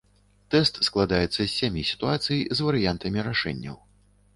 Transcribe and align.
Тэст 0.55 0.79
складаецца 0.87 1.37
з 1.43 1.47
сямі 1.59 1.85
сітуацый 1.93 2.39
з 2.55 2.59
варыянтамі 2.71 3.19
рашэнняў. 3.33 3.77